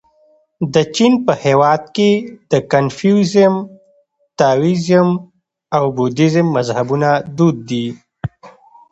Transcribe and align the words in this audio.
د 0.73 0.75
چین 0.95 1.13
په 1.25 1.33
هېواد 1.45 1.81
کې 1.95 2.09
د 2.51 2.53
کنفوسیزم، 2.71 3.53
تائویزم 4.39 5.09
او 5.75 5.83
بودیزم 5.95 6.47
مذهبونه 6.55 7.09
دود 7.37 7.57
دي. 7.69 7.85